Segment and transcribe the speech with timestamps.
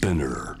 [0.00, 0.56] Spinner.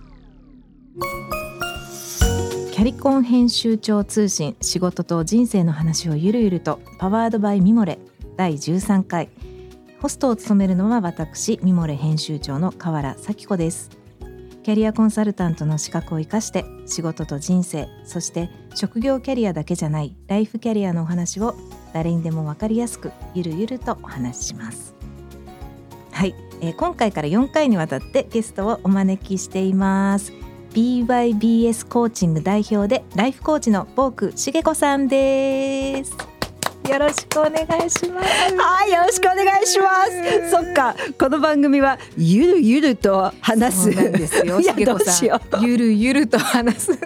[2.72, 7.98] キャリコン編集長通信仕事と人生の話をゆるゆるとパワードバイミモレ
[8.36, 9.30] 第13回。
[10.02, 13.88] ホストを務めるのは私ミモレ編集長の河原咲子です。
[14.62, 21.56] キャリアコンサルタントの資格を生かして仕事と人生そして職業キャリアだけじゃないライフキャリアのお話を
[21.94, 24.94] 誰にでも分かりやすくゆるゆるとお話しします。
[26.12, 30.32] はい、えー今回から4回にわたってゲストをお招きしています。
[30.74, 36.29] BYBS コーチング代表でライフコーチのボークしげこさんです。
[36.88, 37.52] よろしくお願
[37.86, 38.56] いします。
[38.56, 40.50] はい、よろしくお願いします。
[40.50, 43.92] そっか、この番組はゆるゆると話す。
[43.92, 46.98] そうなんですよいやどうしよさんゆるゆると話す、了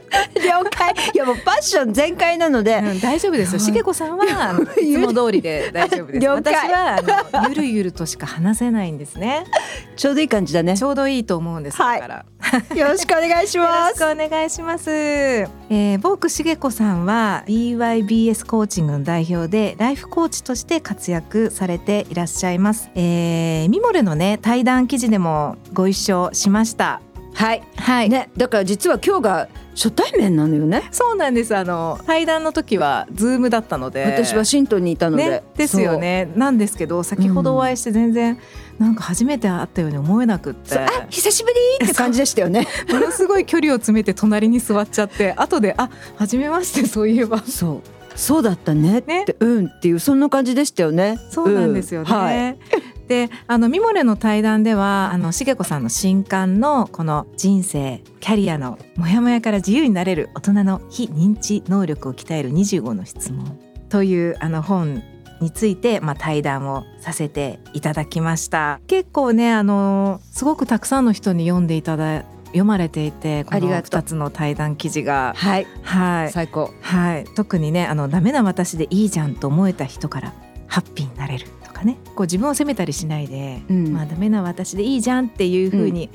[0.71, 0.95] 解。
[1.15, 3.59] いやもうパッション全開なので、うん、大丈夫ですよ。
[3.59, 4.25] しげこさんは
[4.81, 6.29] いつも通りで大丈夫です。
[6.29, 9.45] 私はゆるゆるとしか話せないんですね。
[9.97, 10.77] ちょうどいい感じだね。
[10.77, 12.25] ちょうどいいと思うんですはいだから
[12.77, 13.95] よろしくお願いしよろします。
[13.95, 14.91] くお願いします。
[14.91, 22.91] えー、ボークしげこさんは BYBS コーチングの代表でライフコーチとして活躍されていらっしゃいます。
[22.95, 27.01] えー、ミモレのね対談記事でもご一緒しました。
[27.35, 27.63] はい。
[27.77, 28.09] はい。
[28.09, 30.89] ね、だから実は今日が初対面なのよね。
[30.91, 31.55] そうなんです。
[31.57, 35.29] あの対談の時はズームだったので、私ワシントンにいたので。
[35.29, 36.31] ねですよね。
[36.37, 38.39] なんですけど先ほどお会いして全然、
[38.79, 40.79] なんか初めて会ったように思えなくって。
[40.79, 41.51] あ、久しぶ
[41.81, 42.67] りって感じでしたよね。
[42.91, 47.89] ものすごい距離を詰めて隣に座っちゃって 後であ初めましてそういえばそう。
[48.17, 51.19] そうだったねって、ねうんっていうそんな感じでしたよね。
[51.31, 52.09] そうなんですよね。
[52.09, 52.59] うんはい。
[53.09, 65.03] であのミモレの対談ではあのしげこさんの新刊のこの人生キャリアのモヤモヤから自由になれる大人の非認知能力を鍛える25の質問というあの本
[65.41, 68.81] について、まあ、対談をさせていただきました。
[68.87, 74.01] 結構ねあのすごくたくさんの人に読んでいただ読まれていてこのありがとう。
[74.01, 75.35] 2つの対談記事が。
[75.37, 75.67] はい。
[75.83, 76.31] はい。
[76.31, 76.73] 最高。
[76.81, 80.33] はい、特にねあのダメな私でいいじゃんと思えた人から
[80.67, 81.47] ハッピーになれる。
[81.47, 86.09] とかねこう自分を責めたりしないで、うんまあダメな私でいいじゃんっていう風に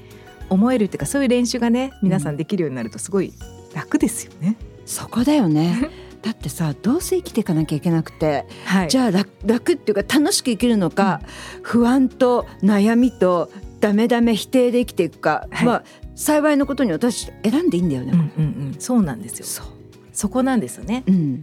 [0.49, 3.33] 思えるっていうか、そういう練習がね皆さんできるようになるとすごい
[3.75, 4.55] 楽ですよね。
[4.85, 5.89] そこだよね。
[6.23, 11.21] だってさどうせ生きていかなきゃいけなくて、はい、じゃあ楽楽っていうか楽しく生きるのか、
[11.61, 15.83] 不安と悩みとダメダメ否定で生きていくか、はいまあ
[16.15, 18.11] 幸いのことに私選んでいいんだよね。
[18.11, 19.65] うんうんうん、そうなんですよ。
[20.11, 21.03] そこなんですよね。
[21.07, 21.41] うん。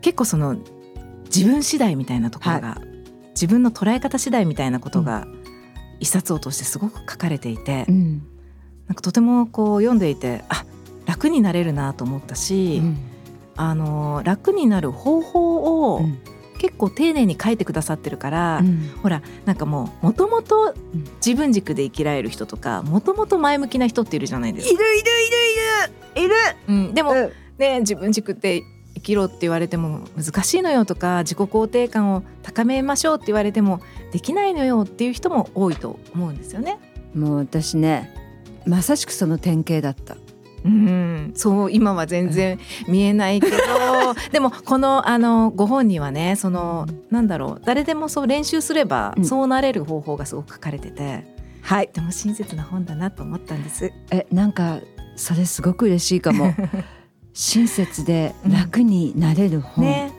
[0.00, 0.56] 結構その
[1.26, 2.80] 自分次第みたいなところが、
[3.42, 5.26] 自分の捉え方次第みたいなことが
[5.98, 8.22] 一冊を通してすごく書かれていて、うん。
[8.86, 10.64] なんかとてもこう読んでいてあ
[11.06, 12.98] 楽になれるなと思ったし、うん。
[13.56, 16.18] あの楽になる方法をうん。
[16.60, 18.92] 結構丁寧に書いてくださってるから、うん。
[19.02, 21.04] ほらなんかもうもともとうん。
[21.16, 24.72] 自分軸で生きられる人とかもともと前向きな人っているじゃないですか。
[24.72, 25.10] いるいる
[26.16, 26.26] いるいる。
[26.26, 26.34] いる。
[26.68, 27.32] うん、でも、うん。
[27.58, 28.66] ね自分軸って生
[29.02, 33.80] きろって言われても難しいのよとか自己肯定感を高めましょうって言われても
[34.12, 36.78] できないのよっていう人も多いと思うんですよね。
[37.14, 38.14] もう私ね
[38.66, 40.16] まさしくその典型だった。
[40.64, 43.56] うん、そう今は全然見えないけど
[44.30, 51.24] でもこのあのご本にはねそのなんだろう誰でもそう練習すればうんそうなれる方法がすごく書かれてて、
[51.62, 51.90] はい。
[51.92, 53.92] でも親切な本だなと思ったんです。
[54.10, 54.80] えなんか
[55.16, 56.54] それすごく嬉しいかも。
[57.34, 59.84] 親切で楽になれる本。
[59.84, 60.12] ね、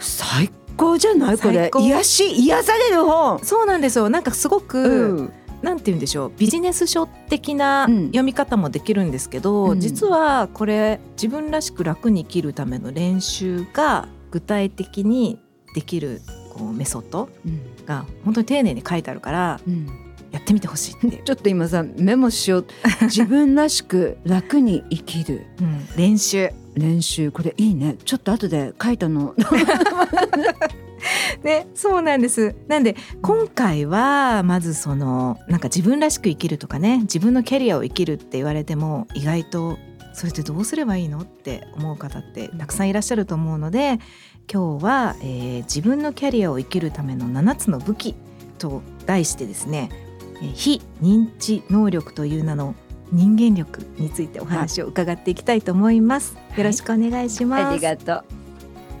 [0.00, 1.38] 最高じゃない？
[1.38, 1.70] これ。
[1.78, 3.38] 癒し癒される本。
[3.44, 4.10] そうなんですよ。
[4.10, 5.32] なんかすごく、うん。
[5.62, 6.32] なんて言うんでしょう。
[6.38, 8.06] ビジネス書的なうん。
[8.06, 9.80] 読み方もできるんですけど、うん。
[9.80, 15.38] 実はこれ自分らしく楽に生きるための練習が具体的に
[15.74, 16.20] できる
[16.52, 17.86] こうメソッドうん。
[17.86, 19.86] が本当に丁寧に書いてあるからうん
[20.32, 21.18] やってみてほしいって。
[21.24, 22.66] ちょっと今さメモしよう。
[23.02, 25.46] 自分らしく楽に生きる。
[25.60, 26.50] うん、練習。
[26.74, 27.30] 練習。
[27.30, 27.96] これいいね。
[28.04, 29.34] ちょっと後で書いたの。
[31.42, 32.54] ねそうなんです。
[32.68, 39.78] なんで今回はまずそのなんか自分らしく生きるとかね自分のキャリアを生きるって言われても意外と
[40.14, 43.98] それってどうすればいいのって思う方ってたくさんいらっしゃると思うので
[44.52, 48.14] 今日は、えー自分のキャリアを生きるための7つの武器
[48.58, 50.01] と題してですねえー
[50.54, 52.74] 非認知能力という名の
[53.12, 56.36] 人間力についてお話を伺っていきたいと思います。
[56.56, 57.64] よろしくお願いします。
[57.66, 58.42] ありがとう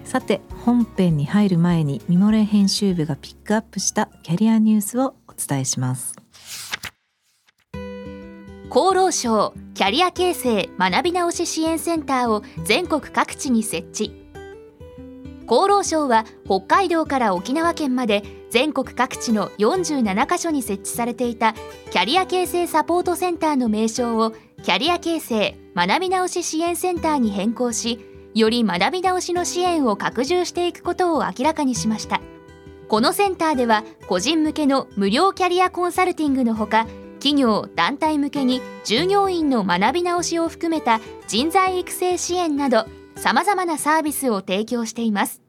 [0.04, 6.14] さて本編に入る前にミモレ編集部がピックアップしたキャリアニュースをお伝えします
[8.68, 14.12] 厚労省キャリア形成学び直し支援センターを全国各地に設置
[15.46, 18.22] 厚労省は北海道から沖縄県まで
[18.52, 21.54] 全国各地の47カ所に設置されていた
[21.90, 24.32] キャリア形成サポートセンターの名称を
[24.62, 27.98] キャリア形成学び直し支援センターに変更し
[28.34, 32.20] より学び直しの支援を拡充していくことを明らかにしました。
[32.88, 36.86] このセンターでは個人向けの無料キャリアコンサルティングのほか
[37.20, 42.84] 企業団体向けに従業員の学び直しを含めた人材育成支援など
[43.16, 45.41] さまざまなサービスを提供しています。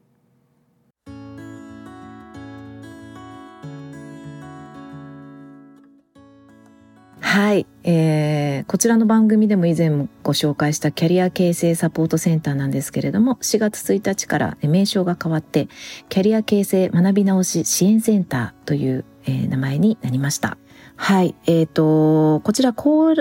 [7.34, 15.68] はい、えー、こちらの番組でも以前もご紹介したキャリア形成サポートセンターなんですけれども4月1日から名称が変わって
[16.10, 20.60] キャリア形成学び直し支援センターという、えー、名前になりました。
[20.96, 21.34] はい。
[21.48, 23.16] えーと、こちら厚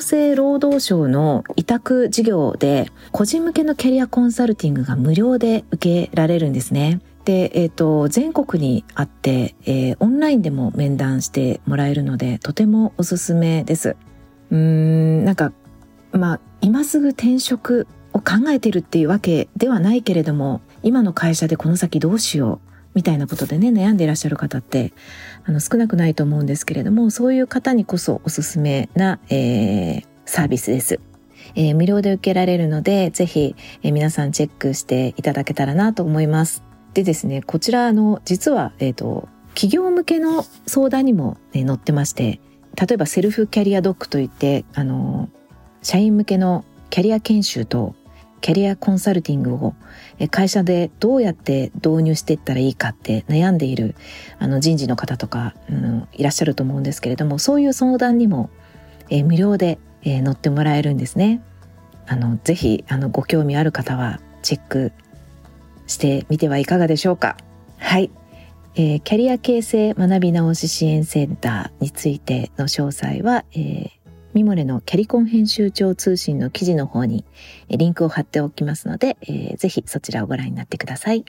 [0.00, 6.98] 生労働省の委託事業で個人向けのキャリアコンサルティングが無料で受けられるんですね。
[7.24, 13.96] で、えっ、ー、と、全国にあって、えー、オンラインでも面談してもらえるので、とてもおすすめです。
[14.50, 15.52] うーん、なんか、
[16.12, 24.92] まあ、今すぐ転職を考えてるっていうわけではないけれども、今の会社でこの先どうしよう、みたいなことでね、悩んでいらっしゃる方って、
[25.44, 31.00] あの、少なくないと思うんですけれども、そういう方にこそおすすめな、えー、サービスです。
[31.54, 36.69] えー、無料で受けられるので、ぜひ、えー、皆さんチェックしていただけたらなと思います。
[36.94, 42.40] でですねこちらあの実は、えーと、企業向けの相談にも、ね、載ってまして
[42.76, 45.28] 例えばセルフキャリアドッグといってあの
[45.82, 47.94] 社員向けのキャリア研修と
[48.40, 49.74] キャリアコンサルティングを
[50.30, 53.94] 会社でどうやって導入していったらいいかって悩んでいる
[54.38, 58.50] あの人事の方とか、うん、いらっしゃると思うんですけれどもそういう相談にも、
[59.10, 61.42] えー、無料で、えー、乗ってもらえるんですね。
[62.06, 64.92] あのぜひあのご興味ある方はチェック
[65.90, 67.36] してみてはいかがでしょうか。
[67.78, 68.10] はい。
[68.76, 73.90] えー、キャリア形成学び直し支援センターについての詳細は、えー、
[74.32, 77.24] ミモレのキャリコン編集長通信の記事の方に
[77.68, 81.24] リンクを貼っておきますので、えー、ぜひそちらをご覧になってください。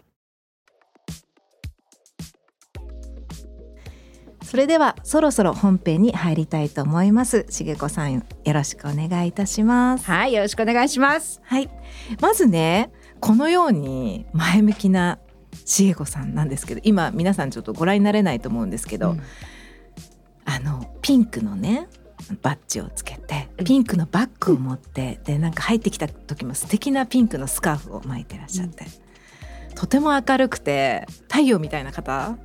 [4.44, 7.46] それではそろそろ本編に入りたいと思います。
[7.50, 8.22] しげこさんよ
[8.54, 10.06] ろしくお願いいたします。
[10.06, 11.40] はい、よろしくお願いします。
[11.44, 11.70] はい。
[12.20, 12.92] まずね、
[13.22, 15.20] このように前向きな
[15.66, 19.22] しげこさんなんですけど今皆さんちょっとご覧になれないと思うんですけど、うん、
[20.46, 21.88] あのピンクのね
[22.42, 28.86] バッジをつけてピンクのバッグを持って、うん、でなんか入ってきた時も素敵なピンクのスカーフを巻いてらっしゃって、
[29.70, 32.38] うん、とても明るくて太陽みたいな方？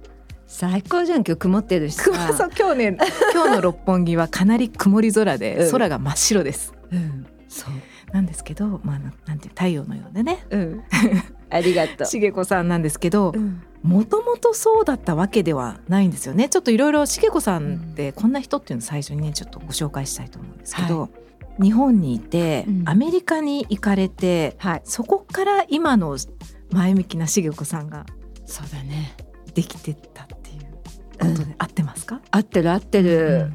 [0.48, 2.14] 最高じゃん今日曇ってるし そう
[2.56, 2.98] 今日ね
[3.34, 7.74] 今日の六本木はかなり曇り空で空が真っ白です、うん、そう
[8.12, 10.82] なんですけど、まあ、なんて太陽のようでね、うん、
[11.50, 12.06] ありがとう。
[12.06, 13.34] しげこさんなんですけど
[13.82, 16.48] もともとそうだったわけではないんですよね。
[16.48, 21.08] ちょっといろいろしげこさんってこんな人っていうのを最初にねちょっとご紹介したいと思うんですけど、は
[21.60, 26.16] い、日本にいて、うん、アメリカに行かれて、はい、そこから今の
[26.70, 28.06] 前向きなしげこさんが
[28.44, 29.14] そうだね。
[29.54, 30.72] できてたっていう
[31.18, 32.20] ことで、合ってますか？
[32.30, 33.52] 合ってる合ってる。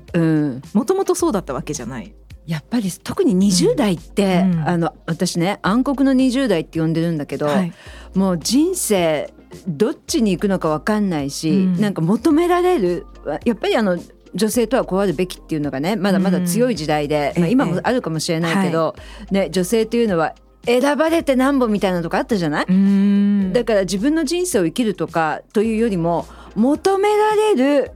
[0.73, 2.13] もともとそうだったわけじゃない
[2.47, 7.73] やっぱり特に20代って、うん、あの私ね暗黒の20代って呼んでるんだけど、はい、
[8.15, 9.33] もう人生
[9.67, 13.05] どっちに行くのか分かんないし、うん、なんか求められる
[13.45, 13.99] やっぱりあの
[14.33, 18.95] 女性とはこうあるべきっていうのがねまだまだ強い時代で、うん、まあ、今もあるかもしれないけど、
[19.29, 20.33] ね、女性というのは
[20.65, 23.53] 選ばれてなんぼみたいなとこあったじゃない？
[23.53, 27.91] だから自分の人生を生きるとかというよりも求められる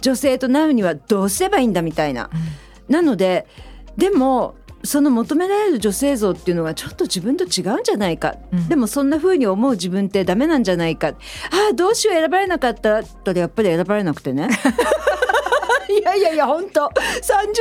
[0.00, 2.30] 女性となるにはどうすればいいんだみたいな。
[2.88, 3.46] なので
[3.96, 4.54] でも
[4.84, 11.08] その求められる女性像っていうのがちょっと自分と違うんじゃないか、うん、でもそんな風に思う自分ってダメなんじゃないか。
[11.08, 11.12] あ
[11.70, 13.00] あどうしよう選ばれなかった。
[13.00, 14.48] ったらやっぱり選ばれなくてね。
[15.90, 16.82] いやいやいや本当。
[16.82, 16.90] 30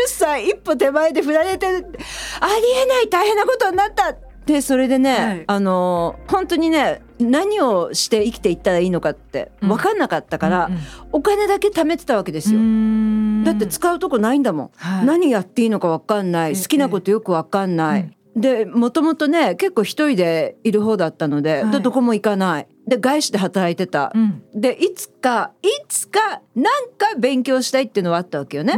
[0.07, 4.15] 歳一歩手前で振られてありえない大変なことになった。
[4.45, 10.77] でそれでね、はい、あの本当にね何をして生きていったらいいのかって分かんなかったから、うん
[11.11, 12.59] お金だけ貯めてたわけですよ。
[13.43, 16.55] だって使うとこないんだもん、はい、何やっていいのか分かんない。
[16.55, 18.17] 好きなことよく分かんない。
[18.35, 22.67] でもともとね結構一人でいる方だったのではい、でどこも行かない。
[22.87, 28.73] で外資で働いてた、うん、でいつかいつかなんか勉強したいっていうのはあったわけよね。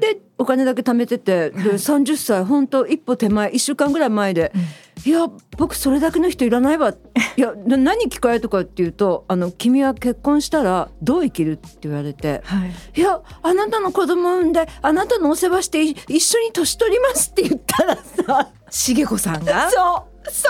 [0.00, 4.52] でお金だけ貯めててで30歳本当一歩手前1週間ぐらい前で。
[4.54, 4.62] うん。
[5.04, 6.92] いや僕それだけの人いらないわ。
[7.36, 19.70] いや何聞かれたかっていうとあの君は結婚したらどう生きるって言われて、はい、いやあなたの子供産んであなたのお世話して一緒に年取りますって言ったらさ茂子さんが？
[19.72, 20.48] そうそ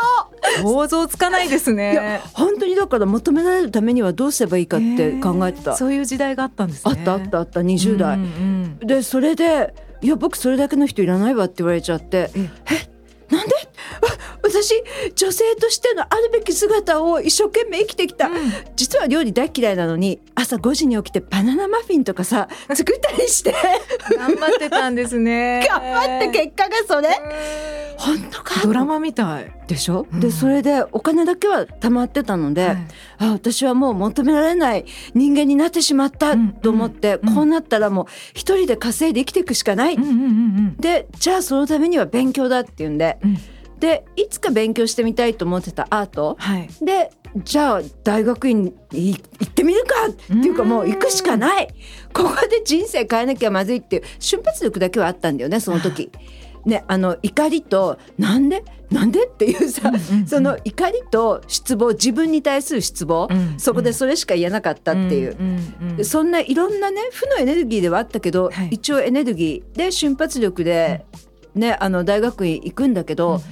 [0.60, 0.62] う。
[0.62, 2.20] 想像つかないですね。
[2.32, 12.50] 本当にだから求められるためにはどうすればいいかって考えてた、えー、そういう時代があったんです、ね、あったあったあった20代、うんうん、でそれでいや僕それだけの人いらないわって言われちゃってえ
[13.34, 13.67] なんで？
[14.42, 14.72] 私
[15.14, 18.34] 女性としてのあるべき姿を一生懸命生きてきた、うん、
[18.76, 23.54] 実は料理大嫌いなのに朝5時に起きてバナナマフィンとかさ 作ったりして。
[24.16, 25.66] 頑張ってたんですね。
[25.68, 27.08] 頑張って結果がそれ。
[27.96, 28.60] 本当か？
[28.64, 29.52] ドラマみたい。
[29.68, 32.76] でしょ、うん、でそれでお金だけは貯まってたので、はい、
[33.18, 40.18] あ私はもう求められない人間になってしまったと思って、うん、こうなったらもう一人で稼いで生きていくしかない、うんうんうんう
[40.70, 43.18] ん、でじゃあそのためには勉強だっていうんで、
[43.78, 47.10] でいつか勉強してみたいと思ってたアート、はい、で
[47.44, 51.68] じゃあ大学院行ってみるかっていうかもう行くしかない。
[52.12, 56.10] ここで人生変えなきゃまずいっていう瞬発力だけはあったんだよねその時。
[56.64, 58.62] ね、あの怒りとなんで？
[58.90, 59.92] なんでっていうさ、
[60.26, 71.04] その怒りと失望自分に対する失望、うんうん、そこでそれしか言えなかったっていう、そんないろんなね負のエネルギーではあったけど、はい、一応エネルギーで瞬発力で、
[71.58, 73.42] ね、あの大学院行くんだけど、うんうん、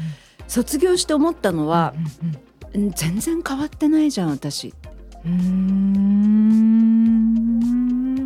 [0.47, 1.95] 卒業して思ったのは、
[2.75, 4.75] うんうん、全然変わってないじゃん私。
[5.25, 6.07] うん。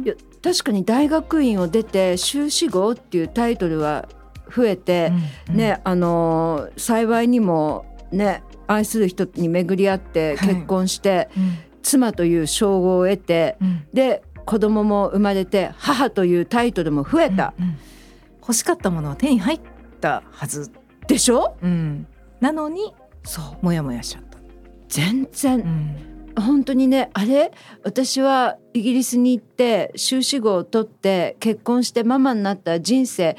[0.04, 4.08] いや確かに大学院を出て修士号っていうタイトルは
[4.54, 5.12] 増えて、
[5.48, 17.78] うんうん、ねあの幸いにもね愛する人に巡り合って結婚して、はいうん、妻という称号を得て、うん、で子供も生まれて母というタイトルも増えた、うんうん、
[18.40, 19.60] 欲しかったものは手に入っ
[20.00, 20.70] たはず
[21.06, 22.06] でしょ、うん、
[22.40, 23.44] なのにそう。
[23.60, 24.38] モヤモヤしちゃった。
[24.88, 25.60] 全然、
[26.36, 27.52] うん、本当にねあれ？
[27.84, 33.36] 私はイギリスに行って修士号を取って結婚してママになった人生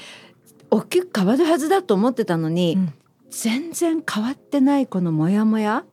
[0.69, 2.93] 大きく変わるはずだと思ってたのに、うん、
[3.31, 5.85] 全然変わってないこのモヤモヤ、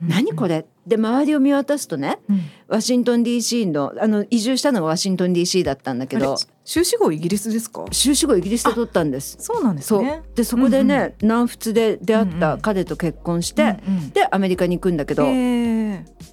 [0.00, 0.66] 何これ？
[0.86, 6.36] で周りを見渡すとね、うん、ワシントン DC のあの移住したのがワシントン DC だったんだけど。
[6.64, 7.84] 修士号イギリスですか？
[7.92, 9.36] 修士号イギリスで取ったんです。
[9.38, 10.22] そうなんですね。
[10.34, 15.24] でそこでね、うんうん、南仏で出会った彼と結婚して、うんうん、でアメリカに行くんだけど、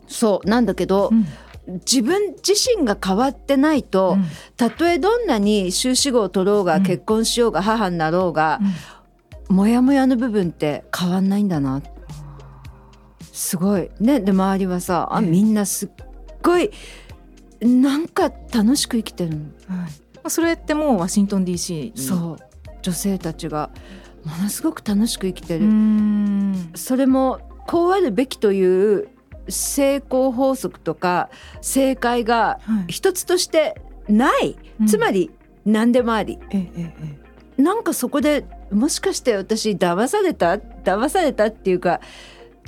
[0.07, 1.25] そうなんだけど、うん。
[1.85, 4.17] 自分自身が変わってないと、
[4.57, 8.67] たとえどんなに修士号を取ろうが、結婚しようが母になろうが、うん、
[9.49, 11.81] モヤモヤの部分って変わんないんだな。
[13.31, 13.89] すごい。
[13.99, 15.89] ねで周りはさあみんなすっ
[16.43, 16.71] ごい
[17.61, 19.37] なんか楽しく生きてるの、
[19.67, 19.87] は
[20.27, 22.37] い、それってもうワシントン DC そう。
[22.81, 23.71] 女性たちが
[24.23, 25.65] ものすごく楽しく生きてる。
[26.75, 29.09] それもこうあるべきという
[29.49, 31.29] 成功法則とか
[31.61, 35.31] 正解が一つとしてない、はい、つまり
[35.65, 36.93] 何でもあり、ええ
[37.57, 40.57] え、なんかそこでもしかして私騙された？
[40.57, 42.01] 騙されたっていうか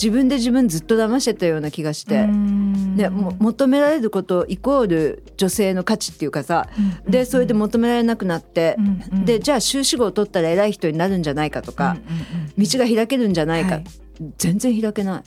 [0.02, 6.70] 自分で自分ずっと騙してたような気がして、ね、も求められることイコール女性の価値っていうかさ、
[7.06, 8.78] うんでそれで求められなくなって、
[9.12, 11.98] うん、でじゃあ修士号を取ったら偉い人になるんじゃないかとか、
[12.58, 13.84] 道が開けるんじゃないか、はい、
[14.38, 15.24] 全然開けない。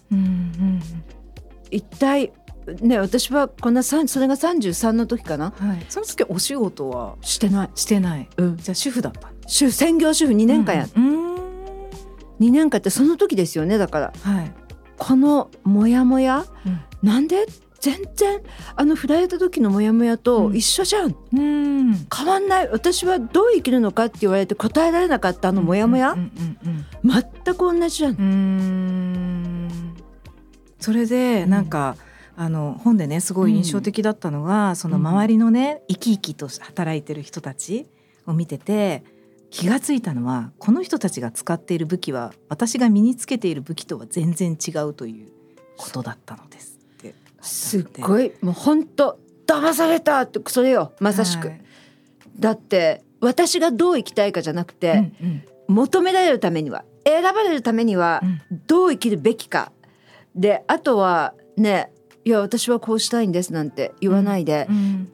[1.71, 2.33] 一体
[2.80, 7.16] ね私はこんなそれが33の時かな、はい、その時お仕事は？
[7.21, 9.30] してないしてない、うん、じゃあ主婦だった。
[9.47, 11.35] 主専業主婦2年間やっうん、
[12.40, 14.52] 2年間ってその時ですよねだから、はい、
[14.97, 17.47] このモヤモヤ、うん、なんで？
[17.80, 18.40] 全然
[18.76, 22.68] あの振られた時のモヤモヤと一緒じゃん、うん、変わんない。
[22.71, 26.16] 私はどう生きるのかって言われて答えられなかったあのモヤモヤ？
[27.04, 29.68] 全く同じじゃん。
[30.80, 37.86] それでなんか、うん、あの本でねすごい印象的だったのが、うん、その周りのね生き生きと働いてる人たち
[38.26, 39.04] を見てて
[39.50, 45.28] 気が付いたのはこの人たちが使っている武器は私が身につけている武器とは全然違うという
[45.76, 47.14] ことだったのですって。
[47.40, 51.60] すっごいもう本当騙されたってそれよまさしく、はい、
[52.38, 58.22] だって私がどう生きたいかじゃなくて、うんうん、求められるためには選ばれるためには
[58.66, 59.72] どう生きるべきか、
[60.34, 61.92] であとはね
[62.25, 65.12] いや私はこうしたいんですなんて言わないで、うん、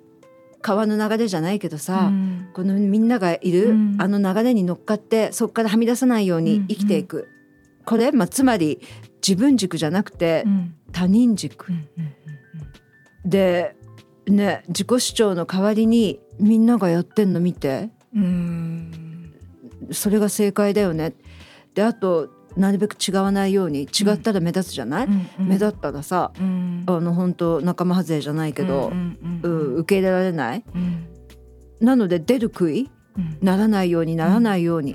[0.62, 7.28] 川の流れじゃないけどさ、うん、このみんながいる、うん、あの流れに乗っかってそこからはみ出さないように生きていく、うんうん、
[7.84, 8.80] これ、まあ、つまり
[9.26, 10.44] 自分軸じゃなくて
[10.92, 11.66] 他人軸、
[13.24, 13.76] で
[14.26, 17.90] ね自己主張の代わりにみんながやってんの見て。
[19.92, 21.14] それが正解だよね。
[21.74, 28.88] であとなるべく違わないように違ったら目立つじゃない、うん目立ったらさ、うん、あの本当仲間外れじゃないけど、
[29.42, 30.64] うん受け入れられない、
[31.80, 32.90] なので出る杭、
[33.40, 34.94] ならないようにならないように、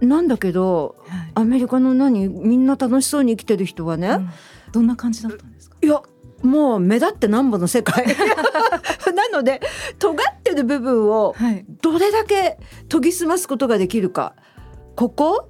[0.00, 2.28] なんだけど、はい、アメリカの何？
[2.28, 4.30] みんな楽しそうに生きてる人はね、うん、
[4.72, 5.76] どんな感じだったんですか？
[5.82, 6.00] いや
[6.42, 8.06] もう目立ってなんぼの世界。
[9.14, 9.60] なので
[9.98, 11.34] 尖ってる部分を
[11.82, 14.34] どれだけ研ぎ澄ますことができるか。
[14.96, 15.48] ここ？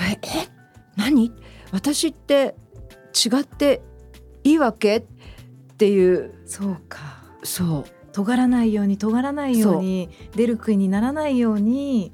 [0.00, 0.48] ええ
[0.96, 1.32] 何？
[1.72, 2.56] 私って
[3.14, 3.82] 違って
[4.44, 4.96] いいわけ？
[4.98, 5.02] っ
[5.76, 6.34] ていう。
[6.46, 6.98] そうか。
[7.42, 7.84] そう。
[8.12, 12.12] 尖らないように尖らないように出る杭にならないように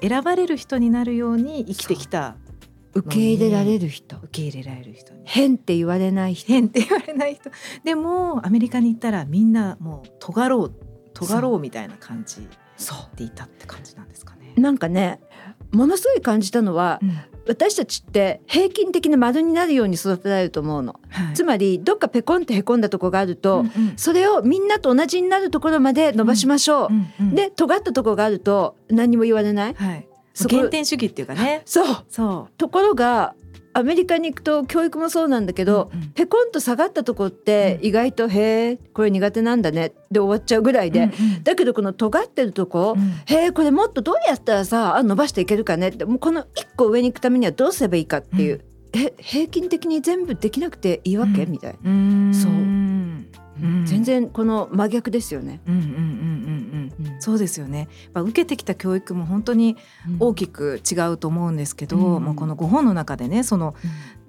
[0.00, 2.36] 選ばれる人になるように生きてきた
[2.94, 4.16] 受け入れられる人。
[4.16, 6.46] 受け入れられる人変って言われない人。
[6.50, 7.50] 変って言われない人。
[7.84, 10.74] でもアメリカに行ったらみんなもう尖ろう
[11.12, 12.48] 尖ろうみたいな感じ
[13.16, 14.54] でいたって感じなんですかね。
[14.56, 15.20] なんかね
[15.74, 30.06] ものすごい感じたのは、うん、私たちって平均的な丸になるように育てられると思うの、はい、つまりどっかペコンってへこんだとこがあると、うんうん、それをみんなと同じになるところまで伸ばしましょう、うんうんうん、で尖ったとこがあると何も言われない、はい、
[30.48, 31.62] 原点主義っていうかね。
[31.64, 32.04] そう。
[32.08, 32.58] そう。
[32.58, 33.34] ところが
[33.74, 41.08] アメリカに行くと教育もそうなんだけど、うんうん、ペコンと下がったとこって意外と「へえこれ苦手なんだね」で終わっちゃうぐらいで、うんう
[41.40, 48.60] ん、だけどこの尖ってるとこ「うん、へえこれもっとどうやったらさ伸ばしていけるかね」ってもうこの一個上に行くためにはどうすればいいかっていう、
[48.94, 52.32] うん、え平均的に全部できなくていいわけ、みたいな。
[52.32, 52.52] そう
[53.84, 55.60] 全然この真逆ですよね。
[55.66, 55.88] うんうんうん
[56.98, 57.88] うんうん、そうですよね。
[58.12, 59.76] まあ、受けてきた教育も本当に
[60.18, 63.74] 大きく違うと思うんですけど、うん、まあ、この5本の中でねその、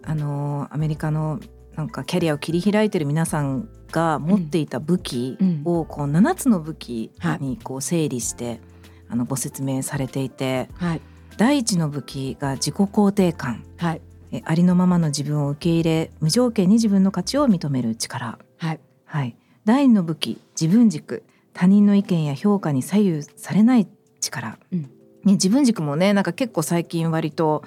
[0.03, 1.39] うん、あのアメリカの
[1.75, 8.61] なんかキャリアを切り開いてる皆さんが持っていた武器をこう7つの武器にこう整理して、
[9.09, 11.01] あのご説明されていて、はい、
[11.37, 14.01] 第一の武器が自己肯定感、はい、
[14.43, 21.23] ありのままの自分を受け入れ無条件に自分の価値を認める力、はいはい、第二の武器自分軸。
[21.55, 23.87] 他人の意見や評価に左右されない
[24.19, 24.87] 力、うん、ね、
[25.23, 27.63] 自分軸もねなんか結構最近割と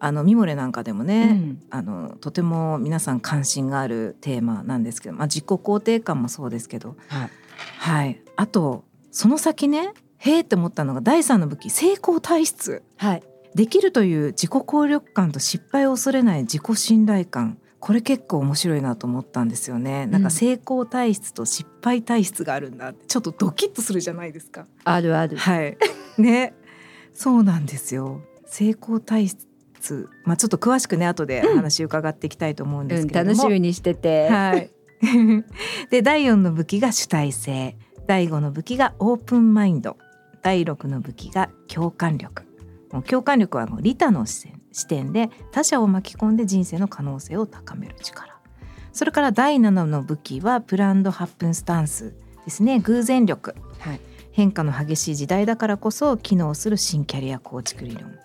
[0.00, 7.30] あのミモレなんかでもね、うん、あのとても皆さん関心があるテーマなんですけど、まあ、自己肯定感もそうですけど、はい、
[7.78, 13.22] はい、あとその先ねへえって思ったのが第三の武器成功体質、はい、
[13.54, 20.06] できるという自己効力感と失敗を恐れない自己信頼感これ結構面白いなと思ったんですよね。
[20.06, 24.66] なんか成功体質と失敗体質があるんだってちょっとドキッとするじゃないですか。
[24.84, 25.36] あるある。
[25.36, 25.76] はい。
[26.18, 26.54] ね、
[27.12, 28.20] そうなんですよ。
[28.46, 30.08] 成功体質。
[30.24, 34.28] まあちょっと詳しくね後で話伺っていきたいと思うんですけど、うん、楽しみにしてて。
[34.28, 34.70] はい。
[35.90, 39.96] で第4の武器が主体性第5の武器がオープンマインド
[40.42, 42.42] 第6の武器が共感力
[42.90, 48.38] もう共感力はもう利他の視線視点で他者を巻き込んで人生の可能性を高める力。
[48.92, 52.80] それから第7の武器はプランド8分スタンスですね。
[52.80, 54.00] 偶然力、はい、
[54.32, 58.18] 変化の激しい時代だからこそ機能する新キャリア構築理論。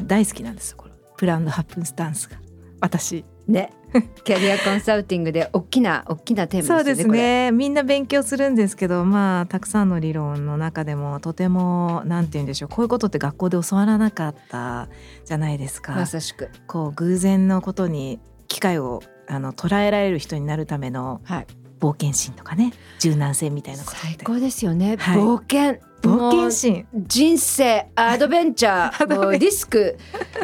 [0.00, 0.92] 大好きなんですこれ。
[1.16, 2.38] プランド8分スタンスが。
[2.80, 3.72] 私ね
[4.24, 6.78] キャリアコンサルティングで大きな大きなテーマですね。
[6.78, 7.50] そうですね。
[7.50, 12.68] みんな勉強するんですけど、まあたくさんの理論の中でもとてもなんて言うんでしょう。
[12.68, 14.88] こういうことって学校で教わらなかった
[15.24, 15.92] じゃないですか。
[15.92, 16.50] まさしく。
[16.68, 21.46] こう偶然のことに機会をあの捉えられる人になるための、はい、
[21.80, 26.86] 冒険心とかね柔軟性みたいなこと最高ですよね、はい、冒険冒険心。
[26.94, 29.96] 人生アドベンチャー リスク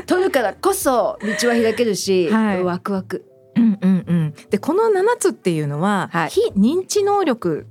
[0.06, 3.24] 取るからこそ道は開けるし、はい、ワクワク。
[3.56, 7.66] うんうんうん、でこの7つっていうのは、はい、非認知能力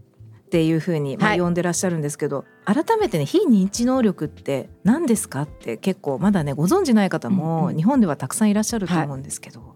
[0.45, 9.59] っていうふうに、まあ、呼んでらっしゃるんですけど、はい、改めてね非認知能力って何ですかって結構まだねご存じない方も日本ではたくさんいらっしゃると思うんですけど。
[9.59, 9.69] はい、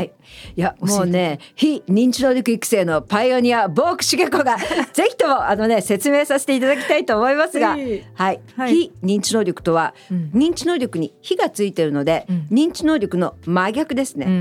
[0.00, 0.12] い。
[0.56, 4.56] やもうね非認知能力育成のパイオニアボークシゲコが
[4.92, 8.40] ぜひともあのね説明させていただきたいと思いますが、はい、はい、
[8.74, 14.40] 非認知能力とは、うん、認知能力に非がついてるので、うん、認知能力の真逆ですね、うんうんう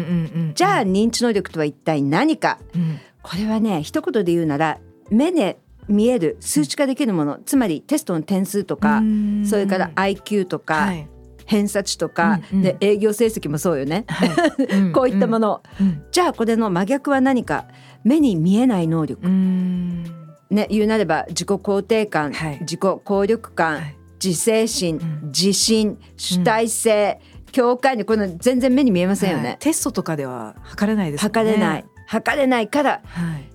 [0.52, 9.02] ん、じゃあ認知能力とは一体何か、うん、これはね一言で言うなら目で見える数値化できるもの、つまりテストの点数とか
[9.44, 11.08] それから IQ とか、はい
[11.52, 14.30] 偏差値とか、うんうん、で営業成績もそうよね、はい、
[14.96, 15.88] こういったもの、うん。
[15.88, 17.66] うん、じゃあこれの真逆は何か？
[18.04, 27.20] 目に見えない能力、ね、言うなれば自己肯定感、はい、自己効力感、はい、自制心、うん、自信主体性、
[27.52, 31.86] 共感力この全然目に見えませんよね、テストとかでは測れないです、ね、測れない。
[32.08, 33.02] 測れないから、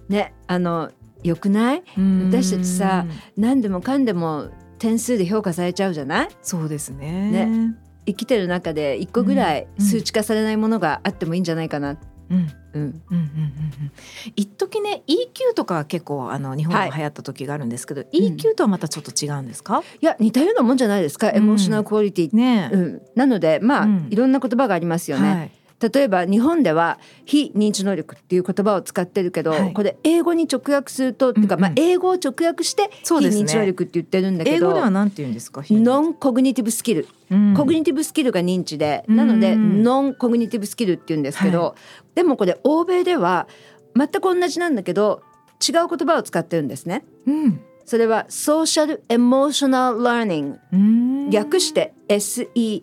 [0.08, 0.90] ねあの
[1.22, 1.82] よくない？
[2.30, 3.06] 私たちさ
[3.36, 6.28] 何でもかんでも点数で評価されちゃうじゃない？
[6.42, 7.30] そうですね。
[7.30, 7.74] ね
[8.06, 11.92] 生きてる中で一個ぐらい数値化されないものがあってもいいんじゃないかな。
[11.92, 11.98] っ
[12.30, 12.52] うん。
[12.74, 13.92] うんうんうんうん
[14.34, 35.62] 一時ね EQ とか結構あの日本で流行った時があるんですけど、はい、EQ とはまたちょっと違うんですか、いや似たようなもんじゃないですか、エモーショナルクオリティ、ね、うん、なのでまあ、いろんな言葉がありますよね、はい例えば日本では非認知能力っていう言葉を使ってるけど、はい、これ英語に直訳すると、っていうかまあ英語を直訳して非認知能力って言ってるんだけど、英語では何て言うんですか？
[35.68, 41.74] ノンコグニティブスキル、うん、コグニティブスキルが認知で、なのでノンコグニティブスキルって言うんですけど、はい、
[42.14, 43.46] でもこれ欧米では
[43.94, 45.22] 全く同じなんだけど
[45.66, 47.04] 違う言葉を使ってるんですね。
[47.26, 47.60] うん。
[47.84, 52.82] それはソーシャルエモーショナルラーニング略して SEL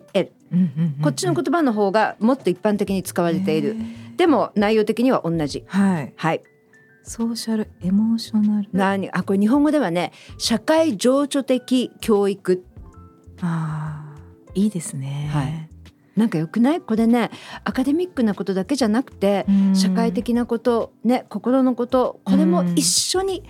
[1.02, 3.76] こっちの言葉の方がもっと一般的に使われている。
[4.16, 5.64] でも内容的には同じ。
[5.66, 6.42] はい、はい、
[7.02, 8.68] ソーシャルエモーショナル。
[8.72, 9.10] 何？
[9.10, 12.64] あこれ日本語ではね社会情緒的教育。
[13.40, 14.14] あ
[14.54, 15.28] いいですね。
[15.32, 15.68] はい。
[16.16, 16.80] なんかよくない？
[16.80, 17.32] これね
[17.64, 23.42] アカデミックなことだけじゃなくて社会的なことね心のことこれも一緒に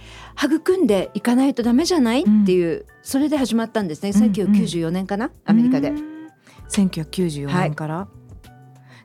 [0.42, 2.22] 育んでいかないとダメじゃない？
[2.22, 4.08] っていうそれで始まったんですね。
[4.08, 5.30] 1994年かな？
[5.44, 5.92] アメリカで。
[6.68, 8.08] 1994年から、は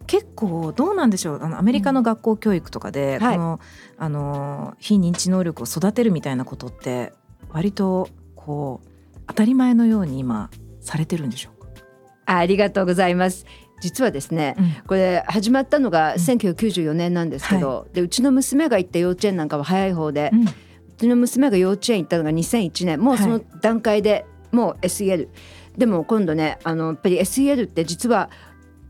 [0.01, 1.43] い、結構どうなんでしょう。
[1.43, 3.59] あのアメリカの学校教育とかで、うん、この、はい、
[3.97, 7.13] あの非認知能力を育てるみたいなことって
[7.49, 8.87] 割とこう
[9.27, 10.49] 当たり前のように今
[10.81, 11.69] されてるんでしょうか？
[12.25, 13.45] ありがとうございます。
[13.81, 20.47] 実はですね、うん、これ始まったのが1994年なんですけど、うんはい、でうちの娘が行った幼稚園なんかは早い方で、うん、う
[20.97, 22.99] ちの娘が幼稚園行ったのが2001年。
[22.99, 25.29] もうその段階でもう SEL、
[25.79, 28.29] でも今度ねあのやっぱり SEL って実は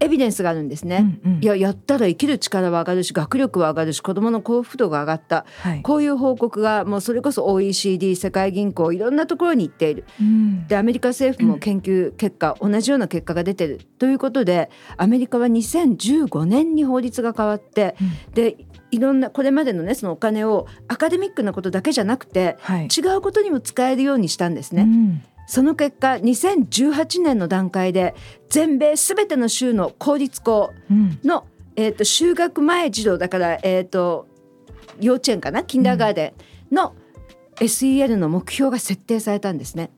[0.02, 13.82] エビデンスがあるんですね、うんうん、いややったら生きる力は上がるし学力は上がるし子どもの幸福度が上がった、はい、こういう報告がもうそれこそ OECD 世界銀行いろんなところに行っている、うん、でアメリカ政府も研究結果、うん、同じような結果が出てる。
[14.00, 18.56] ということでアメリカは2015年に法律が変わって、うん、で
[18.92, 24.88] いろんなこれまでのねそのお金をアカデミックなことだけじゃなくて、はい、違うことにも使えるようにしたんですね。
[25.50, 28.14] その結果2018年の段階で
[28.50, 30.74] 全米すべての州の公立校
[31.24, 34.28] の、うん、えーと、就学前児童だから、えーと、
[35.02, 35.64] 幼稚園かな？
[35.64, 36.36] キンダーガーデ
[36.72, 36.94] ンの
[37.56, 39.90] SEL の目標が設定されたんですね。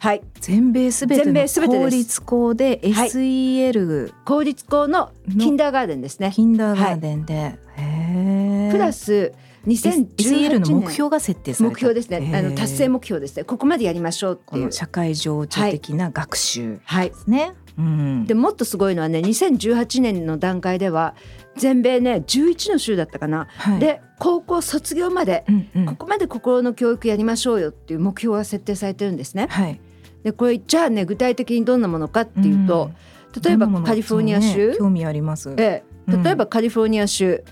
[0.00, 6.30] はい、全米すべての公立校で SEL、はい、公立校のキンダーガーデンですね。
[6.30, 9.32] キンダーガーデンで、はい、プラス
[9.66, 12.32] 2018年の目標が設定された目標ですね。
[12.34, 13.44] あの達成目標ですね。
[13.44, 14.72] ここまでやりましょうっていう。
[14.72, 17.52] 社会情緒的な学習ですね、はい。
[17.78, 21.14] うん、でもっとすごいのはね2018年の段階では
[21.56, 29.48] 全米ね11の州だったかな、はい、で高校卒業まで、うんうん、ここまで心の教育やりましょうよっていう目標が設定されてるんですね。
[29.50, 29.80] はい、
[30.22, 32.90] でこれじゃあね具体的にどんなものかっていうと、
[33.34, 37.42] うん、例えばカリフォルニア州、ね、興味あります、ええ、例えばカリフォルニア州、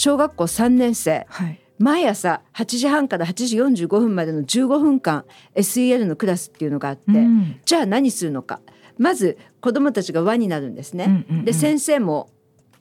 [0.00, 8.60] 小学校3年生、はい、毎朝8時半から8時45分までの15分間 SEL のクラスっていうのがあって、うん、じゃあ何するのか。
[8.96, 11.04] まず子どもたちが輪になるんですね。
[11.04, 12.30] うんうんうん、で先生も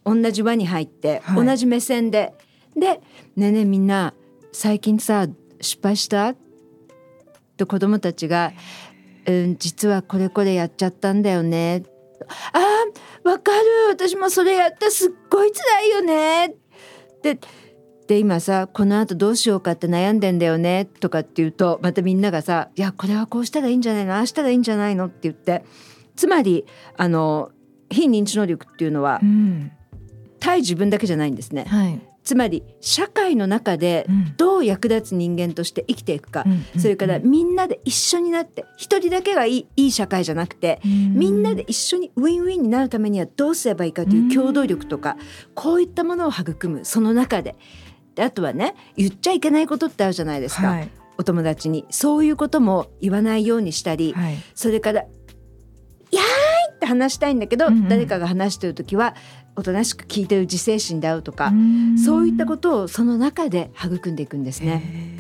[0.06, 2.34] 同じ輪に入って、はい、同じ目線で
[2.74, 3.02] で
[3.36, 4.14] 「ねえねえみんな
[4.54, 5.28] 最近さ
[5.60, 6.36] 失敗した?」
[7.58, 8.54] と子どもたちが
[9.28, 11.84] 「うん実はこれこれやっちゃったんだよね」
[12.54, 13.90] あーわかる。
[13.90, 14.90] 私もそれやった。
[14.90, 16.56] すっごい辛いよね」
[17.22, 17.40] で
[18.08, 25.64] で今さこのあとどうしようかって悩んでんだよねとかって言うとまたみんながさ「いやこれはこうしたらいいんじゃないのああしたらいいんじゃないの?」って言って
[26.16, 26.66] つまり
[26.98, 27.52] あの
[27.92, 29.72] 非認知能力っていうのは、うん、
[30.40, 31.66] 対自分だけじゃないんですね。
[31.68, 34.06] はいつまり社会の中で
[34.38, 46.86] どう役立つ人間として生きていくか、うん、それからみんなで一緒になって一人だけがいいいい社会じゃなくて、うん、みんなで一緒にウィンウィンになるためにはどうすればいいかという共同力とか、うん、こういったものを育む。
[46.86, 47.56] その中で。
[48.16, 51.86] であとはね言っちゃいけないことってあるじゃないですか、はい、お友達に。
[51.90, 55.19] そういうことも言わないようにしたり、はい、それから「やーい!」って
[56.90, 59.16] 話したいんだけど、うんうん、誰かが話してる時は
[59.56, 61.52] おとなしく聞いてる自制心であるとか
[62.04, 65.18] そういったことをその中で育んでいくんですね。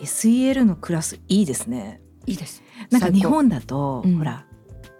[0.00, 2.00] SEL のクラスいいですね。
[2.26, 2.62] いいです。
[2.90, 4.44] なんか日本だと、うん、ほら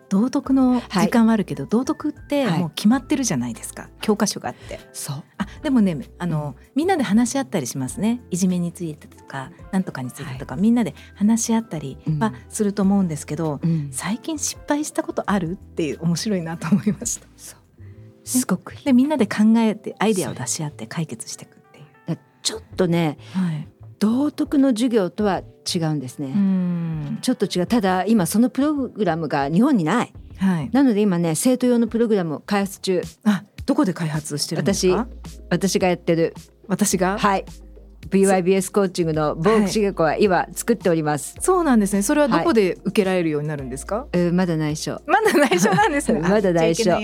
[0.09, 4.81] 道徳の時間はあるけど、はい、道徳ってもう決まってるじゃないですか、はい、教科書があって。
[4.93, 5.25] そう。
[5.39, 8.23] あでもねあの、うん、みんなで話し合ったりしますね。
[8.31, 17.27] いじめについてとかなんとかについてとか、はい、みんなで話し合ったりはすると思うんですけど、うん、最近失敗したことあるっていう面白いなと思いました。
[18.25, 21.87] すごくでみんなで考えてアイデアを出し合って解決していくっていう。
[22.43, 25.43] ちょっとね、はい、道徳の授業とは
[25.75, 26.35] 違うんですね。
[27.23, 27.67] ちょっと違う。
[27.67, 33.03] ただ今そのプログラムが日本にない、はい、なので今ね生徒用のプログラムを開発中。
[33.25, 35.09] あどこで開発してるんですか？
[35.51, 36.35] 私がやってる。
[36.69, 37.19] 私が？
[37.19, 37.45] はい
[38.09, 42.03] BYBS コーチングのボークシゲコは今作っております、はい、そうなんですね。
[42.03, 45.01] それはどこで受けられるようになるんですか、はい、まだ内緒。
[45.07, 46.21] まだ内緒なんですね。
[46.29, 46.95] まだ内緒。
[46.95, 47.03] うん、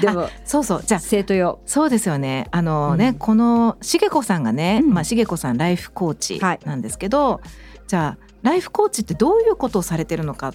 [0.00, 0.82] でもそうそう。
[0.84, 1.60] じゃあ生徒用。
[1.66, 2.48] そうですよね。
[2.50, 7.48] あのね、うん、このしげこさんがね、うん、まあしげこさんライフコーチなんですけど、はい、
[7.86, 10.54] じゃあライフコーチってどういうことをされてるのか、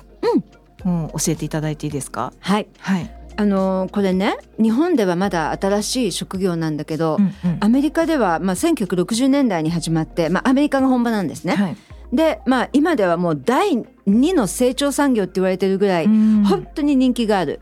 [0.86, 2.34] うん、教えていただいていいですか？
[2.40, 11.56] はい、はい、あのこれね日本ではまだ新しい職業なんだけど、うんうん、アメリカでは、まあ、1960年代に始まって、まあ、アメリカが本場なんですね。
[11.56, 11.78] はい、
[12.14, 13.74] で、まあ、今ではもう第
[14.08, 17.62] 2の成長産業って言われてるぐらい本当に人気がある。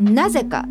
[0.00, 0.66] なぜか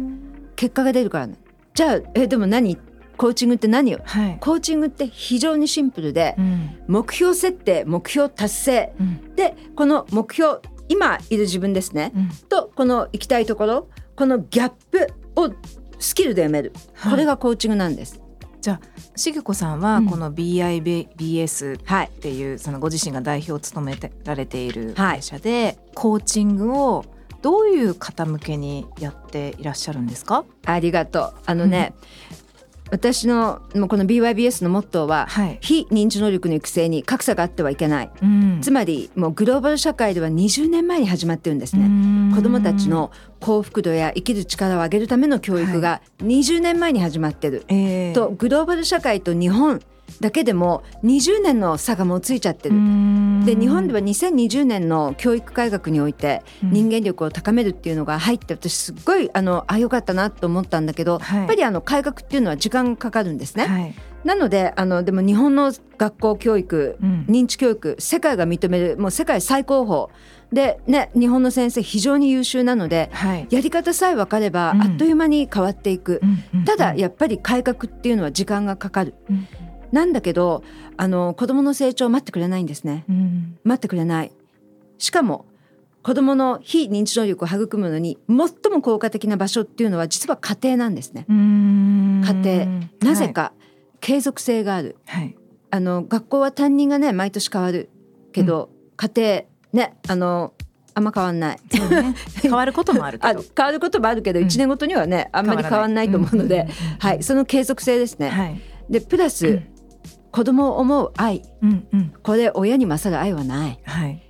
[0.55, 1.35] 結果が出るからね。
[1.73, 2.77] じゃあえでも何？
[3.17, 13.87] コーチングって何よ、はい、コーチングって非常にシンプルで、うん、目標設定目標達成、うん、でこの目標今いる自分ですね、うん、とこの行きたいところ
[14.17, 15.53] このギャップを
[15.99, 18.19] スキルで埋める、はい、これがコーチングなんです。
[18.59, 27.05] じゃあしげこさんはこの BIBS っていう、そのご自身が代表を務めてられている会社で、コーチングを
[27.43, 30.43] どういう方向けにやっていらっしゃるんですか？
[30.65, 31.33] ありがとう。
[31.45, 31.93] あのね、
[32.91, 42.35] 私のこの BYBS のモットーは、はい、非認知能力の育成に格差があってはいけない、うん、つまりもうグローバル社会では20年前に始まってるんですね。
[42.35, 49.81] 子どもたちの幸福度や生きる力を上げるための教育が20年前に始まってる、はい、とグローバル社会と日本
[50.21, 52.75] だけでも20年の差がもうついちゃってる。
[53.45, 63.65] で日本では2020年の教育改革において人間力を高めるっていうのが入って私すっごいあのあよかったなと思ったんだけど、はい、やっぱりあの改革っていうのは時間かかるんですね。
[63.67, 70.07] はい、なのであのでも日本の学校教育、うん、認知教育世界が認めるもう世界最高峰。
[70.51, 76.21] でね日本の先生非常に優秀なので、はい、やり方さえ分かれば、あっという間に変わっていく、
[76.53, 79.13] うん、ただやっぱり改革っていうのは時間がかかる。
[79.29, 79.47] うん
[79.91, 80.63] なんだけど
[80.97, 84.31] あの子供の成長を待ってくれないんですね、うん、待ってくれない。
[84.97, 85.45] しかも
[86.07, 91.25] 子供の非認知能力を育むのに最も効果的な場所っていうのは実は家庭なんですね。
[91.27, 92.65] 家庭。
[93.01, 93.51] なぜか
[93.99, 95.35] 継続性がある、はい、
[95.69, 97.89] あの学校は担任がね毎年変わる。
[98.31, 100.53] けど、うん、家庭ねあの
[100.93, 103.43] あんま変わんない、ね、 変わることもあるけど。
[103.55, 106.67] 変わることもあるけど、うん、1年ごとにはねあんまり変わんないと思うので、
[106.99, 107.23] はい。
[107.23, 109.61] その継続性ですね、はい、でプラス、
[110.37, 113.79] 子供を思う愛、うんうん、これ親に勝る愛はない。
[113.83, 114.23] はい。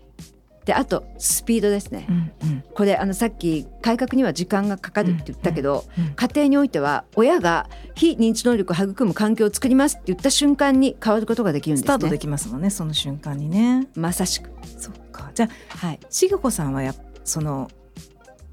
[0.63, 11.85] であとスピードですね、うんうん、これあのさっき改革には時間がかかるって言ったけど、うんうん、家庭においては親が非認知能力を育む環境を作りますって言った瞬間に変わることができるんですね。
[11.87, 13.87] スタートできますもんねその瞬間にね。
[13.95, 14.49] まさしく。
[14.77, 15.29] そっか。
[15.35, 17.69] じゃあ、はい、しげこさんはやその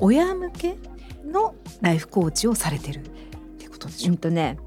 [0.01, 0.77] 親向け
[1.25, 3.09] のライフコーチをされてるっ
[3.59, 4.11] てことでしょ？
[4.11, 4.59] う、うんとね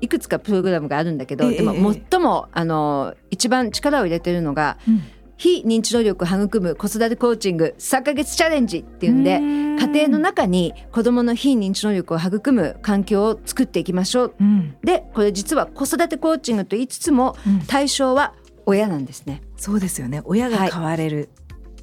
[0.00, 5.02] いくつかプログラムがあるんだけど、でも最もあの一番力を入れてるのが、うん、
[5.38, 17.36] 非認知能力を育む子育てコーチング3ヶ月チャレンジっていうんで家庭の中に子どもの非認知能力を育む環境を作っていきましょう、うん、でこれ実は子育てコーチングと言いつつも
[17.68, 18.34] 対象は
[18.66, 19.40] 親なんですね。
[19.56, 20.20] そうですよね。
[20.24, 21.30] 親が変われる、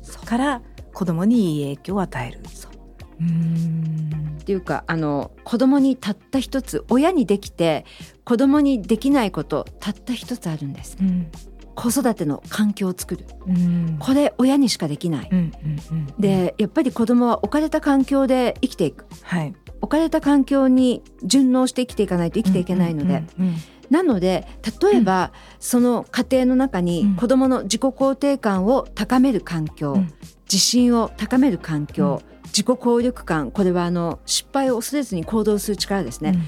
[0.06, 0.62] はい、から
[0.94, 2.40] 子供にいい影響を与える。
[3.22, 7.86] っていうかあの子供にたった一つ親にできて
[8.24, 11.32] 子供にできないことたった一つあるんです、うん、
[11.76, 23.06] 子育ての環境を作る、うん、これ親にしかできない、うんうんうん、でやっぱり子供は置かれた環境で生きていく、はい、置かれた環境に順応して生きていかないと生きていけないので。
[23.06, 23.58] うんうんうんうん。
[23.92, 24.48] なので
[24.82, 30.14] 例えば、うん、その家庭の中に子どもの自己肯定感を高める環境、うん、
[30.52, 36.40] 自信を高める環境、うん自己効力感これはあの失敗を恐れずに行動する力ですね、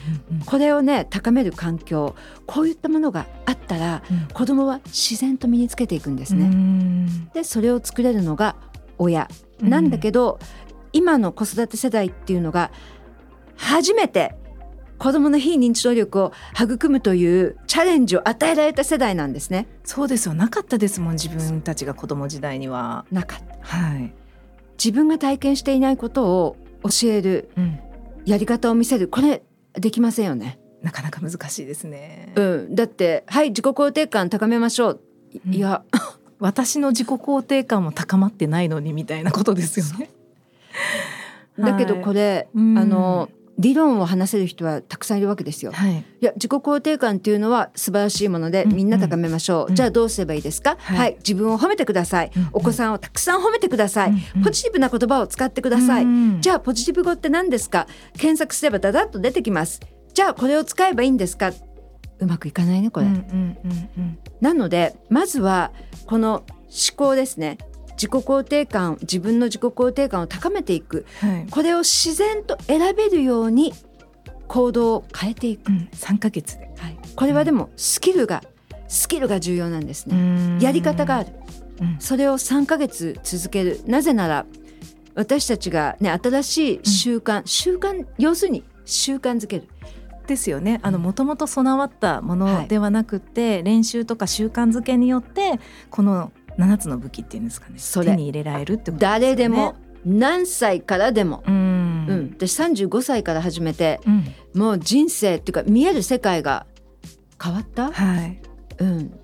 [0.45, 2.15] これをね高める環境
[2.45, 7.09] こういったものがあったら、うん、子供は自然と身につけていくんですね。
[7.33, 8.55] でそれを作れるのが
[8.97, 9.27] 親
[9.59, 10.47] なんだけど、うん、
[10.93, 12.71] 今の子育て世代っていうのが
[13.57, 14.33] 初めて
[14.99, 19.67] 子供の非認知能力を育むというチャレンジを与えられた世代なんですね。
[19.83, 23.05] そうですよなかったですもん自分たちが子供時代には。
[23.11, 23.77] なかった。
[23.77, 24.13] はい。
[24.77, 27.79] 自分が体験していないことを教える、うん、
[28.25, 30.59] やり方を見せるこれできませんよね。
[30.81, 32.31] なかなか難しいですね。
[32.35, 35.01] うん、だってはい自己肯定感高めましょう。
[35.49, 35.83] いや、
[36.39, 40.09] 私の自己肯定感も高まってないのにみたいなことですよね。
[41.57, 45.71] だけどこれ、はい、あの理論を話せる人はたくさんいるわけですよ。
[45.71, 49.69] はい、いや自己肯定感っていうのは素晴らしいもので、みんな高めましょう、うん。
[49.69, 52.41] うん、じゃあどうすればいいですか、はい、はい、自分を褒めてください、うん。
[52.43, 54.17] うん、お子さんをたくさん褒めてください、うん。
[54.37, 56.09] うん、ポジティブな言葉を使ってください、うん。
[56.35, 57.87] うん、じゃあポジティブ語って何ですか？
[58.13, 59.79] 検索すればダダッと出てきます。
[60.13, 61.51] じゃあこれを使えばいいんですか？
[62.19, 63.13] うまくいかないねこれ、うん。
[63.13, 63.21] うん。
[63.63, 63.89] うん。
[63.97, 65.71] うん、なのでまずは
[66.05, 67.57] この思考ですね
[67.97, 73.73] 自己肯定感自分の自己肯定感を高めていく、はい、これを自然と選べるように
[74.47, 78.43] 行動を変えていく、うん、3ヶ月で、はい、これはでもスキルが、
[78.88, 80.57] スキルが重要なんですね。
[80.62, 81.29] やり方がある、
[81.81, 83.81] うん、それを3ヶ月続ける。
[83.86, 84.45] なぜなら
[85.15, 89.67] 私たちがね新しい習慣、うん、習慣要するに習慣づける。
[90.27, 90.79] ですよね。
[90.79, 97.75] もともと備わったものではなくて、はい、練習とか習慣づけによってこの7つの武器っていうんですかね。
[97.77, 98.11] それ。
[98.11, 99.21] 手に入れられるってことですよね。
[99.21, 106.65] 誰でも何歳からでも、うん、うん、私35歳から始めて、うん、もう人生っていうか見える世界が
[107.41, 108.39] 変わった、はい。
[108.79, 109.19] うん、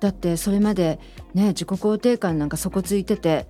[0.00, 1.00] だってそれまで
[1.34, 3.46] ね自己肯定感なんか底ついてて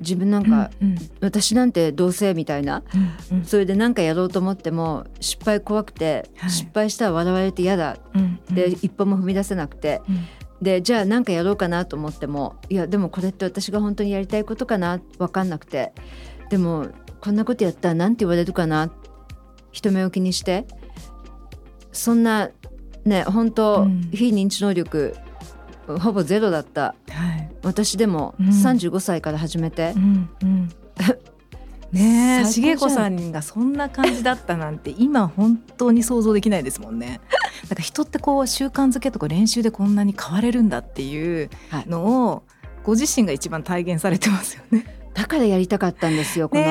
[0.00, 2.84] 自分なんか、うんうん、私なんてどうせみたいな、
[3.30, 10.24] うんうん、それで何かやろうと思っても失敗怖くて、はい、失敗したら笑われて嫌だ、うんうん、で一歩も踏み出せなくて、うん、
[10.62, 15.92] でじゃあ何かやろうかなと思ってもいやでもこれって私が本当にやりたいことかな分かんなくて。
[16.50, 16.88] でも
[17.22, 18.92] こんなことやったら何て言われるかな
[19.70, 20.66] 人目を気にして。
[21.92, 22.50] そんな
[23.04, 25.14] ね本当、うん、非認知能力
[26.00, 30.70] ほぼゼロだった、はい、私でも35歳から始めて、うんうん、
[31.92, 37.20] ねえ茂子さんがそんな感じだったなんて 今本当に想像できないですもんね。
[37.68, 41.50] なんか人ってこう習慣づけとか練習でこんなに変われるんだっていう
[41.86, 42.42] のを、
[42.82, 44.86] ご自身が一番体現されてますよね。
[45.14, 46.64] だからやりたかったんですよ、この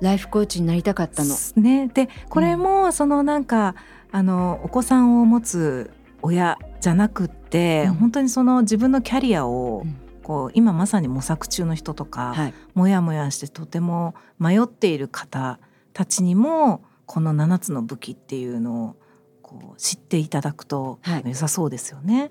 [0.00, 1.34] ライフコーチになりたかったの。
[1.56, 3.74] ね、でこれもそのなんか、
[4.12, 5.90] うん、あのお子さんを持つ
[6.22, 15.58] 親じゃなくって、うん、本当にその自分のキャリアを、うんこう今まさに模索中の人とか、はい、もやもやしてとても迷っている方
[15.94, 18.96] たちにもこの7つの武器っていうのを
[19.40, 22.20] こう知っていただくと良さそうですよね。
[22.20, 22.26] は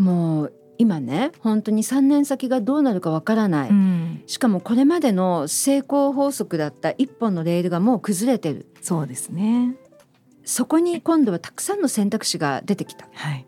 [0.00, 8.66] い、もう今ね本当に3年先がどうなるかわからない、うん、しかもこれまでの成功法則だった一本のレールがもう崩れてる。
[8.82, 9.76] そうですね。
[10.44, 13.46] そこに今度はたくさんの選択肢が出てきた、はい、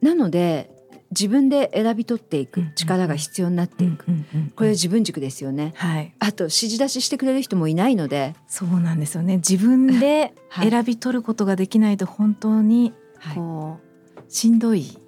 [0.00, 0.73] なので
[1.18, 4.06] 自分で選び取っていく力が必要になっていく、
[4.56, 8.34] これ自分軸ですよね、はい、あと指示出ししてくれる人もいないので。
[8.46, 9.36] そうなんですよね。
[9.36, 12.92] 自分で 選び取ることができないと本当に
[13.34, 13.78] こ
[14.16, 14.98] う、はい、しんどい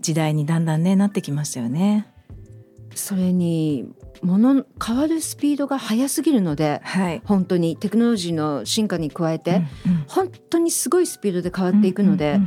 [0.00, 2.06] 時代にだんだんねなってきましたよね。
[2.94, 3.86] それに
[4.22, 12.40] もの変わるスピードが速すぎるので、はい、本当にテクノロジーの進化に加えて、うんうん、本当にすごいスピードで変わっていくので、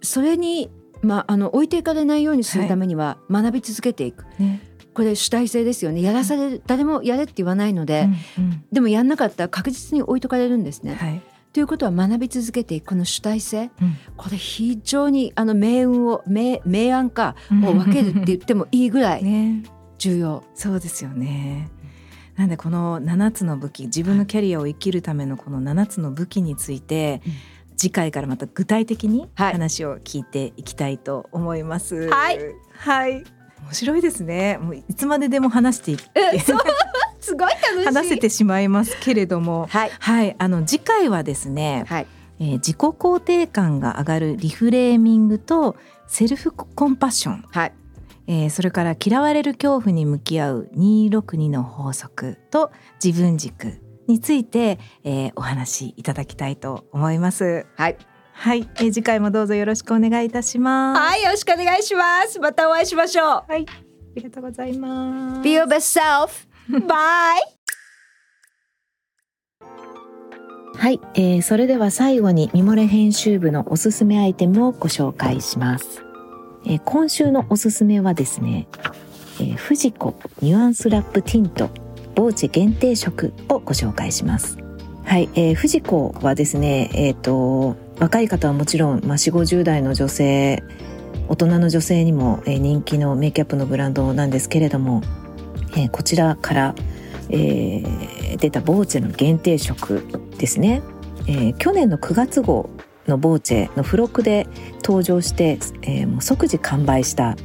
[0.00, 0.70] それに
[1.02, 4.60] まあ、あの置いていかれないようにするためには学び続けていく、はいね、
[4.94, 6.02] これ主体性ですよね。
[6.02, 10.94] やらされ誰もやれって言わないので、うんうん、でもやんなかったら確実に置いとかれるんですね。
[10.94, 12.86] はい、ということは学び続けていく。
[12.86, 19.24] この主体性、うん、これ非常にあの命運を明明暗かを分けるって言ってもいいぐらい
[19.98, 20.40] 重要。
[20.40, 21.70] ね、そうですよね。
[22.36, 27.32] なんでこの7つの武器自分のキャリアを生きるためのこの7つの武器について、うん
[27.76, 32.08] 次回からまた具体的に話を聞いていきたいと思います。
[32.08, 32.38] はい、
[32.74, 33.24] はい、
[33.62, 34.58] 面白いですね。
[34.58, 35.96] もういつまででも話してい
[37.20, 37.84] すごい楽しい。
[37.84, 42.06] 話せてしまいますけれども、はい、はい、あの次回はですね、はい、
[42.40, 47.72] えー、自己肯定感が上がるリフレーミングとセルフコンパッション、はい、
[48.26, 57.66] えー、それから嫌われる恐怖に向き合う262の法則と自分軸について、えー、お話しいただきたいと思います。
[57.76, 57.96] はい。
[58.32, 61.00] はい、えー、次回もどうぞよろしくお願いいたします。
[61.00, 62.40] はい、よろしくお願いします。
[62.40, 63.26] またお会いしましょう。
[63.26, 63.82] はい、あ
[64.16, 65.42] りがとうございます。
[65.42, 66.46] Be your best self.
[66.68, 67.62] Bye.
[70.74, 76.02] はい、えー、それでは最後にミモレ編集部のおすすめアイテムをご紹介します。
[76.64, 78.66] えー、今週のおすすめはですね、
[79.38, 81.70] えー、フジコニュアンスラップティント
[82.14, 84.58] ボーチ限定食をご紹介します。
[85.04, 90.62] はい、えー、フジコはですね、えっ、ー、と若い方はもちろん、まあ、4 5 0代の女性
[91.28, 95.02] 大人の女性にも、えー、人気のメイキャップのブランドなんですけれども、
[95.72, 96.74] えー、こちらから、
[97.30, 100.04] えー、出たボーチェの限定食
[100.38, 100.82] ですね、
[101.26, 102.70] えー、去年の9月号
[103.06, 104.46] のボーチェの付録で
[104.82, 107.36] 登場して、えー、もう即時完売した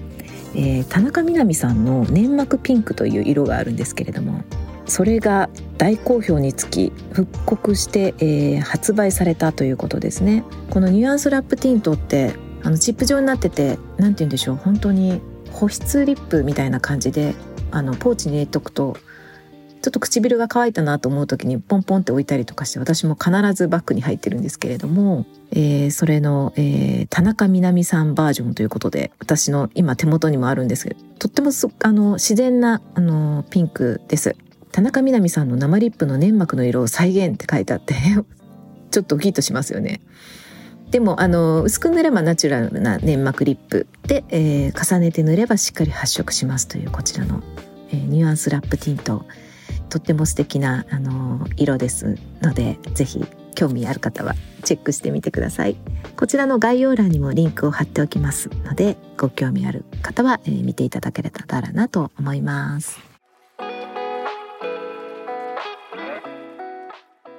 [0.58, 4.44] えー、田中みな実さんの粘膜ピンクという色があるんですけれども
[4.88, 10.44] それが大好評につき復刻して、えー、発売されたということですね。
[10.72, 12.34] このニュアンスラップティントって
[12.64, 17.36] あのチップ状になってて何て言うんでしょう本当に保湿リップみたいな感じで
[17.70, 18.98] あのポーチに入れとくと
[19.88, 31.52] ちょっと唇が乾いたなと思う時にポンポンって置いたりとかして私も必ずバッグに入ってるんですけれども、えー、それの、えー、田中みな実さんバージョンということで私の今手元にもあるんですけどとっても
[31.84, 34.36] あの自然なあのピンクです。
[34.74, 37.96] 田中みな実さんの生リップの粘膜の色を再現って書いてあって
[38.92, 40.02] ちょっとギッとしますよね。
[40.92, 47.42] でもあの薄く塗ればナチュラルな粘膜リップで、えー、重ねて塗ればしっかり発色しますというこちらの、
[47.90, 49.26] えー、ニュアンスラップティント
[49.90, 53.26] とっても素敵なあの色ですのでぜひ
[53.56, 55.76] 興味ある方はチェックしてみてください。
[56.16, 63.00] こちらの概要欄にもリンクを貼っておきますのでご興味ある方は、えー、見ていただけたらなと思います。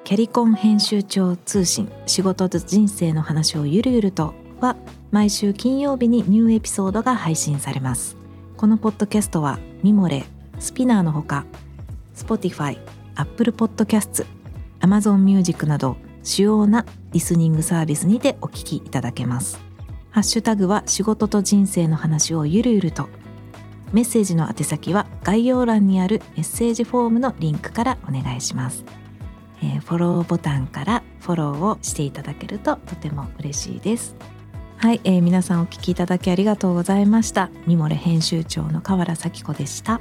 [0.04, 4.74] キャリコン編集長通信仕事と人生の話をゆるゆるとは
[5.10, 8.16] 毎週金曜日にニューエピソードが配信されます。
[8.56, 10.24] このポッドキャストはミモレ
[10.58, 11.44] スピナーのほか
[12.18, 12.78] Spotify、
[13.14, 14.26] Apple Podcasts、
[14.80, 19.60] Amazon Music など主要なリスニングサービスにてお聞きいただけます。
[20.10, 23.08] ハッシュタグは仕事と人生の話をゆるゆると。
[23.92, 28.84] メッセージの宛先は概要欄にあるメッセージフォームのリンクからお願いします。
[29.62, 34.14] えー、フォローボタンからフォローをしていただけるととても嬉しいです。
[34.76, 37.50] はい、えー、皆さんお聞きいただきありがとうございました。
[37.66, 40.00] ミモレ編集長の河原咲子でした。